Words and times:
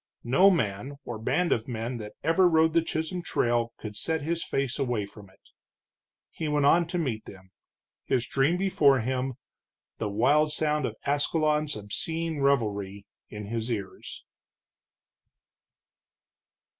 No 0.23 0.49
man, 0.49 0.93
or 1.05 1.19
band 1.19 1.51
of 1.51 1.67
men, 1.67 1.97
that 1.97 2.13
ever 2.23 2.49
rode 2.49 2.73
the 2.73 2.81
Chisholm 2.81 3.21
Trail 3.21 3.71
could 3.77 3.95
set 3.95 4.23
his 4.23 4.43
face 4.43 4.79
away 4.79 5.05
from 5.05 5.29
it. 5.29 5.49
He 6.31 6.47
went 6.47 6.65
on 6.65 6.87
to 6.87 6.97
meet 6.97 7.25
them, 7.25 7.51
his 8.05 8.25
dream 8.25 8.57
before 8.57 9.01
him, 9.01 9.35
the 9.99 10.09
wild 10.09 10.53
sound 10.53 10.87
of 10.87 10.95
Ascalon's 11.05 11.75
obscene 11.75 12.39
revelry 12.39 13.05
in 13.29 13.45
his 13.45 13.69
ears. 13.71 14.25